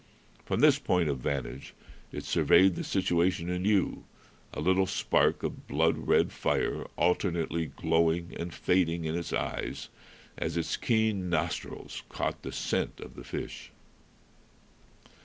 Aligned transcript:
From 0.45 0.61
this 0.61 0.79
point 0.79 1.09
of 1.09 1.19
vantage 1.19 1.75
it 2.11 2.23
surveyed 2.23 2.73
the 2.73 2.83
situation 2.83 3.51
anew, 3.51 4.05
a 4.51 4.59
little 4.59 4.87
spark 4.87 5.43
of 5.43 5.67
blood 5.67 5.95
red 6.07 6.31
fire 6.31 6.87
alternately 6.97 7.67
glowing 7.67 8.35
and 8.39 8.51
fading 8.51 9.05
in 9.05 9.13
its 9.15 9.31
eyes 9.31 9.89
as 10.39 10.57
its 10.57 10.75
keen 10.75 11.29
nostrils 11.29 12.01
caught 12.09 12.41
the 12.41 12.51
scent 12.51 12.99
of 12.99 13.13
the 13.13 13.23
fish. 13.23 13.69